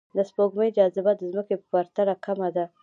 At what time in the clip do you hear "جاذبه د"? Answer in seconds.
0.77-1.21